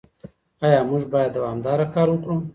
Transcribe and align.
ايا 0.65 0.79
موږ 0.89 1.03
بايد 1.11 1.31
دوامداره 1.37 1.85
کار 1.93 2.07
وکړو؟ 2.11 2.37